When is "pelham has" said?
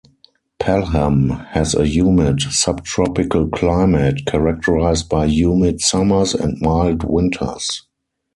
0.59-1.75